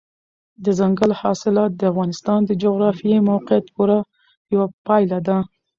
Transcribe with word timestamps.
دځنګل 0.65 1.11
حاصلات 1.21 1.71
د 1.75 1.81
افغانستان 1.91 2.39
د 2.45 2.51
جغرافیایي 2.63 3.25
موقیعت 3.29 3.65
پوره 3.75 3.99
یوه 4.53 4.67
پایله 4.87 5.19
ده. 5.27 5.37